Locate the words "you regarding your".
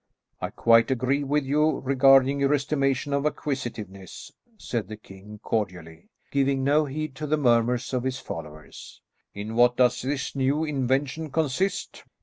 1.45-2.55